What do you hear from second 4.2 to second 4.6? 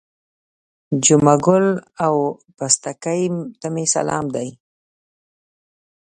دی.